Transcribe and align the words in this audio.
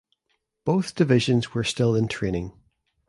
Both 0.65 0.95
divisions 0.95 1.53
were 1.53 1.63
still 1.63 1.93
in 1.95 2.07
training. 2.07 2.53